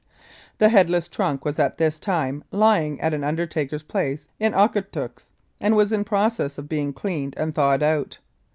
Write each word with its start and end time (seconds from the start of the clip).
The 0.57 0.69
headless 0.69 1.07
trunk 1.07 1.45
was 1.45 1.59
at 1.59 1.77
this 1.77 1.99
time 1.99 2.43
lying 2.49 2.99
at 3.01 3.13
an 3.13 3.23
undertaker's 3.23 3.83
place 3.83 4.27
in 4.39 4.53
Okotoks, 4.55 5.27
and 5.59 5.75
was 5.75 5.91
in 5.91 6.03
process 6.05 6.57
of 6.57 6.67
being 6.67 6.91
cleaned 6.91 7.35
and 7.37 7.53
thawed 7.53 7.83
out. 7.83 8.17